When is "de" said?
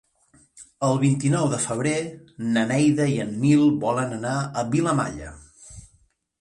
1.51-1.59